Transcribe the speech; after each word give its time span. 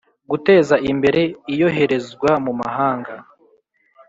guteza 0.29 0.75
imbere 0.91 1.21
Iyoherezwa 1.53 2.29
mu 2.45 2.53
mahanga 2.61 3.13